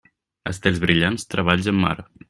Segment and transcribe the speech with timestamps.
[0.51, 1.97] Estels brillants, treballs en mar.